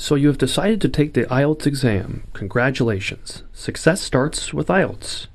So 0.00 0.14
you 0.14 0.28
have 0.28 0.38
decided 0.38 0.80
to 0.80 0.88
take 0.88 1.12
the 1.12 1.26
IELTS 1.26 1.66
exam. 1.66 2.22
Congratulations. 2.32 3.42
Success 3.52 4.00
starts 4.00 4.54
with 4.54 4.68
IELTS. 4.68 5.26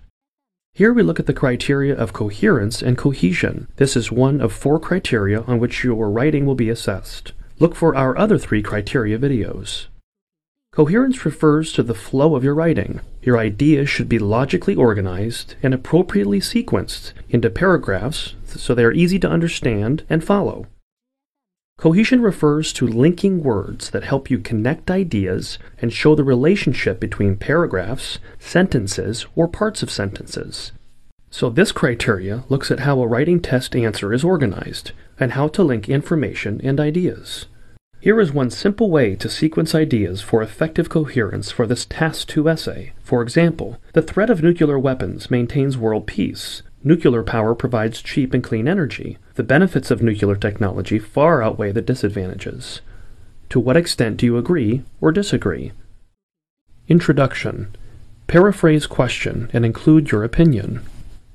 Here 0.73 0.91
we 0.91 1.03
look 1.03 1.19
at 1.19 1.27
the 1.27 1.35
criteria 1.35 1.95
of 1.95 2.13
coherence 2.13 2.81
and 2.81 2.97
cohesion. 2.97 3.67
This 3.75 3.95
is 3.95 4.11
one 4.11 4.41
of 4.41 4.51
four 4.51 4.79
criteria 4.79 5.41
on 5.41 5.59
which 5.59 5.83
your 5.83 6.09
writing 6.09 6.47
will 6.47 6.55
be 6.55 6.71
assessed. 6.71 7.31
Look 7.59 7.75
for 7.75 7.95
our 7.95 8.17
other 8.17 8.39
three 8.39 8.63
criteria 8.63 9.19
videos. 9.19 9.85
Coherence 10.71 11.25
refers 11.25 11.71
to 11.73 11.83
the 11.83 11.93
flow 11.93 12.35
of 12.35 12.43
your 12.43 12.55
writing. 12.55 13.01
Your 13.21 13.37
ideas 13.37 13.87
should 13.87 14.09
be 14.09 14.17
logically 14.17 14.73
organized 14.73 15.53
and 15.61 15.75
appropriately 15.75 16.39
sequenced 16.39 17.13
into 17.29 17.51
paragraphs 17.51 18.33
so 18.47 18.73
they 18.73 18.83
are 18.83 18.91
easy 18.91 19.19
to 19.19 19.29
understand 19.29 20.03
and 20.09 20.23
follow. 20.23 20.65
Cohesion 21.77 22.21
refers 22.21 22.71
to 22.71 22.87
linking 22.87 23.43
words 23.43 23.89
that 23.89 24.05
help 24.05 24.31
you 24.31 24.39
connect 24.39 24.89
ideas 24.89 25.59
and 25.81 25.91
show 25.91 26.15
the 26.15 26.23
relationship 26.23 26.99
between 26.99 27.35
paragraphs, 27.35 28.17
sentences, 28.39 29.25
or 29.35 29.47
parts 29.47 29.83
of 29.83 29.91
sentences. 29.91 30.71
So, 31.29 31.49
this 31.49 31.73
criteria 31.73 32.45
looks 32.47 32.71
at 32.71 32.79
how 32.79 33.01
a 33.01 33.07
writing 33.07 33.41
test 33.41 33.75
answer 33.75 34.13
is 34.13 34.23
organized 34.23 34.93
and 35.19 35.33
how 35.33 35.49
to 35.49 35.63
link 35.63 35.89
information 35.89 36.61
and 36.63 36.79
ideas. 36.79 37.47
Here 37.99 38.21
is 38.21 38.31
one 38.31 38.51
simple 38.51 38.89
way 38.89 39.15
to 39.15 39.27
sequence 39.27 39.75
ideas 39.75 40.21
for 40.21 40.41
effective 40.41 40.89
coherence 40.89 41.51
for 41.51 41.67
this 41.67 41.85
Task 41.85 42.29
2 42.29 42.47
essay. 42.47 42.93
For 43.03 43.21
example, 43.21 43.79
the 43.93 44.01
threat 44.01 44.29
of 44.29 44.41
nuclear 44.41 44.79
weapons 44.79 45.29
maintains 45.29 45.77
world 45.77 46.07
peace. 46.07 46.61
Nuclear 46.87 47.23
power 47.23 47.55
provides 47.55 47.99
cheap 47.99 48.31
and 48.31 48.43
clean 48.43 48.67
energy. 48.67 49.17
The 49.33 49.43
benefits 49.43 49.89
of 49.89 50.03
nuclear 50.03 50.35
technology 50.35 50.99
far 50.99 51.41
outweigh 51.41 51.71
the 51.71 51.81
disadvantages. 51.81 52.81
To 53.49 53.59
what 53.59 53.75
extent 53.75 54.17
do 54.17 54.27
you 54.27 54.37
agree 54.37 54.83
or 55.01 55.11
disagree? 55.11 55.71
Introduction 56.87 57.75
Paraphrase 58.27 58.85
question 58.85 59.49
and 59.51 59.65
include 59.65 60.11
your 60.11 60.23
opinion. 60.23 60.85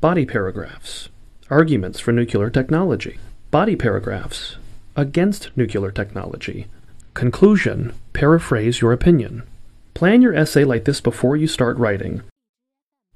Body 0.00 0.24
paragraphs. 0.24 1.08
Arguments 1.50 1.98
for 1.98 2.12
nuclear 2.12 2.48
technology. 2.48 3.18
Body 3.50 3.74
paragraphs 3.74 4.56
against 4.94 5.50
nuclear 5.56 5.90
technology. 5.90 6.66
Conclusion 7.14 7.92
Paraphrase 8.12 8.80
your 8.80 8.92
opinion. 8.92 9.42
Plan 9.94 10.22
your 10.22 10.34
essay 10.34 10.62
like 10.62 10.84
this 10.84 11.00
before 11.00 11.36
you 11.36 11.48
start 11.48 11.76
writing. 11.76 12.22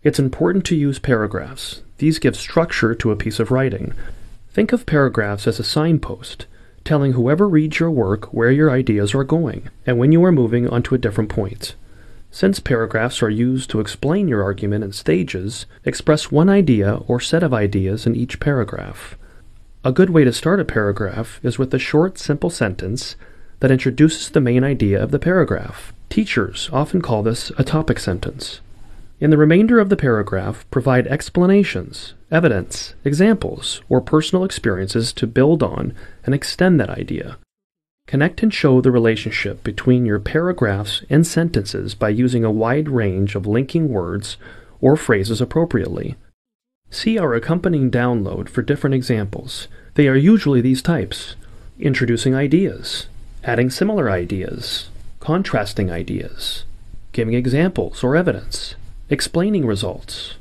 It's 0.05 0.19
important 0.19 0.67
to 0.67 0.77
use 0.77 0.99
paragraphs. 0.99 1.81
These 1.97 2.19
give 2.19 2.37
structure 2.37 2.95
to 2.95 3.11
a 3.11 3.17
piece 3.17 3.41
of 3.41 3.51
writing. 3.51 3.95
Think 4.53 4.75
of 4.75 4.85
paragraphs 4.85 5.47
as 5.47 5.59
a 5.59 5.65
signpost, 5.65 6.45
telling 6.85 7.13
whoever 7.13 7.49
reads 7.49 7.81
your 7.81 7.91
work 7.91 8.27
where 8.27 8.51
your 8.51 8.71
ideas 8.71 9.15
are 9.15 9.25
going 9.25 9.71
and 9.87 9.99
when 9.99 10.13
you 10.13 10.23
are 10.23 10.31
moving 10.31 10.69
on 10.69 10.83
to 10.83 10.95
a 10.95 10.99
different 10.99 11.31
point. 11.31 11.75
Since 12.31 12.61
paragraphs 12.61 13.23
are 13.23 13.31
used 13.31 13.71
to 13.71 13.81
explain 13.81 14.29
your 14.29 14.43
argument 14.43 14.85
in 14.85 14.93
stages, 14.93 15.65
express 15.87 16.31
one 16.31 16.51
idea 16.51 16.97
or 17.07 17.19
set 17.19 17.43
of 17.43 17.55
ideas 17.55 18.07
in 18.07 18.15
each 18.15 18.41
paragraph. 18.41 19.17
A 19.85 19.93
good 19.93 20.11
way 20.11 20.25
to 20.25 20.35
start 20.35 20.61
a 20.61 20.67
paragraph 20.67 21.41
is 21.43 21.59
with 21.59 21.73
a 21.73 21.79
short, 21.79 22.19
simple 22.19 22.51
sentence 22.51 23.17
that 23.61 23.71
introduces 23.71 24.29
the 24.29 24.43
main 24.43 24.65
idea 24.65 25.03
of 25.03 25.13
the 25.13 25.19
paragraph. 25.19 25.95
Teachers 26.11 26.69
often 26.75 27.01
call 27.01 27.23
this 27.23 27.51
a 27.57 27.65
topic 27.65 27.99
sentence. 27.99 28.61
In 29.21 29.31
the 29.31 29.39
remainder 29.39 29.79
of 29.79 29.91
the 29.91 29.97
paragraph, 29.97 30.67
provide 30.71 31.07
explanations, 31.07 32.15
evidence, 32.33 32.95
examples, 33.05 33.81
or 33.89 34.01
personal 34.01 34.45
experiences 34.45 35.13
to 35.13 35.27
build 35.27 35.63
on 35.63 35.95
and 36.25 36.35
extend 36.35 36.81
that 36.81 36.91
idea. 36.91 37.39
Connect 38.07 38.43
and 38.43 38.53
show 38.53 38.81
the 38.81 38.91
relationship 38.91 39.63
between 39.63 40.05
your 40.05 40.19
paragraphs 40.19 41.03
and 41.09 41.27
sentences 41.27 41.95
by 41.95 42.09
using 42.09 42.45
a 42.45 42.51
wide 42.51 42.89
range 42.89 43.35
of 43.35 43.47
linking 43.47 43.89
words 43.89 44.37
or 44.81 44.97
phrases 44.97 45.41
appropriately. 45.41 46.17
See 46.91 47.19
our 47.19 47.35
accompanying 47.35 47.91
download 47.91 48.49
for 48.49 48.63
different 48.63 48.95
examples. 48.95 49.69
They 49.95 50.09
are 50.09 50.17
usually 50.17 50.61
these 50.61 50.83
types 50.83 51.37
introducing 51.79 52.35
ideas, 52.35 53.07
adding 53.43 53.71
similar 53.71 54.11
ideas, 54.11 54.91
contrasting 55.21 55.91
ideas, 55.91 56.65
giving 57.13 57.35
examples 57.35 58.05
or 58.05 58.17
evidence, 58.17 58.75
explaining 59.15 59.65
results, 59.65 60.35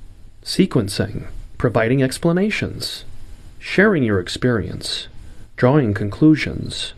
sequencing, 0.43 1.27
providing 1.59 2.01
explanations, 2.01 3.05
sharing 3.59 4.01
your 4.01 4.19
experience, 4.19 5.07
drawing 5.55 5.93
conclusions, 5.93 6.93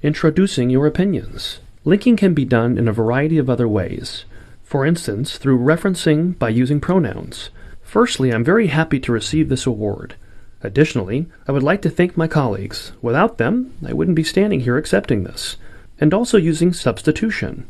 introducing 0.00 0.70
your 0.70 0.86
opinions. 0.86 1.58
Linking 1.84 2.16
can 2.16 2.34
be 2.34 2.44
done 2.44 2.78
in 2.78 2.86
a 2.86 2.92
variety 2.92 3.36
of 3.36 3.50
other 3.50 3.66
ways. 3.66 4.26
For 4.62 4.86
instance, 4.86 5.38
through 5.38 5.58
referencing 5.58 6.38
by 6.38 6.50
using 6.50 6.80
pronouns. 6.80 7.50
Firstly, 7.82 8.32
I'm 8.32 8.44
very 8.44 8.68
happy 8.68 9.00
to 9.00 9.10
receive 9.10 9.48
this 9.48 9.66
award. 9.66 10.14
Additionally, 10.62 11.26
I 11.48 11.52
would 11.52 11.64
like 11.64 11.82
to 11.82 11.90
thank 11.90 12.16
my 12.16 12.28
colleagues. 12.28 12.92
Without 13.02 13.38
them, 13.38 13.74
I 13.84 13.92
wouldn't 13.92 14.14
be 14.14 14.22
standing 14.22 14.60
here 14.60 14.78
accepting 14.78 15.24
this. 15.24 15.56
And 15.98 16.14
also 16.14 16.38
using 16.38 16.72
substitution. 16.72 17.68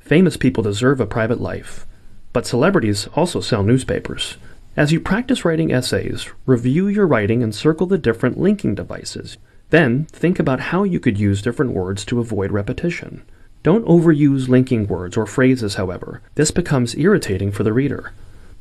Famous 0.00 0.38
people 0.38 0.62
deserve 0.62 0.98
a 0.98 1.06
private 1.06 1.42
life, 1.42 1.84
but 2.36 2.44
celebrities 2.46 3.08
also 3.14 3.40
sell 3.40 3.62
newspapers. 3.62 4.36
As 4.76 4.92
you 4.92 5.00
practice 5.00 5.42
writing 5.42 5.72
essays, 5.72 6.28
review 6.44 6.86
your 6.86 7.06
writing 7.06 7.42
and 7.42 7.54
circle 7.54 7.86
the 7.86 7.96
different 7.96 8.38
linking 8.38 8.74
devices. 8.74 9.38
Then, 9.70 10.04
think 10.12 10.38
about 10.38 10.60
how 10.60 10.82
you 10.84 11.00
could 11.00 11.18
use 11.18 11.40
different 11.40 11.72
words 11.72 12.04
to 12.04 12.20
avoid 12.20 12.52
repetition. 12.52 13.22
Don't 13.62 13.86
overuse 13.86 14.48
linking 14.48 14.86
words 14.86 15.16
or 15.16 15.24
phrases, 15.24 15.76
however. 15.76 16.20
This 16.34 16.50
becomes 16.50 16.94
irritating 16.98 17.52
for 17.52 17.62
the 17.62 17.72
reader. 17.72 18.12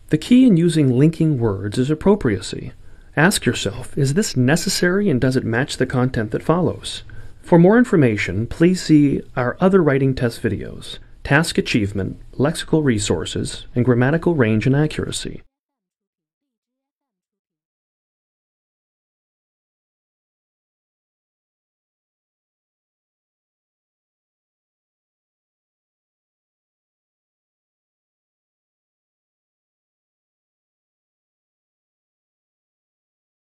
The 0.08 0.18
key 0.18 0.46
in 0.48 0.56
using 0.56 0.98
linking 0.98 1.38
words 1.38 1.78
is 1.78 1.90
appropriacy. 1.90 2.72
Ask 3.18 3.46
yourself, 3.46 3.98
is 3.98 4.14
this 4.14 4.38
necessary 4.38 5.10
and 5.10 5.20
does 5.20 5.36
it 5.36 5.44
match 5.44 5.76
the 5.76 5.86
content 5.86 6.32
that 6.32 6.44
follows? 6.44 7.04
For 7.42 7.60
more 7.60 7.78
information, 7.78 8.48
please 8.48 8.82
see 8.82 9.22
our 9.36 9.58
other 9.60 9.84
writing 9.84 10.16
test 10.16 10.42
videos, 10.42 11.00
task 11.26 11.58
achievement, 11.58 12.20
lexical 12.34 12.84
resources, 12.84 13.66
and 13.74 13.84
grammatical 13.84 14.36
range 14.36 14.68
and 14.68 14.76
accuracy. 14.76 15.42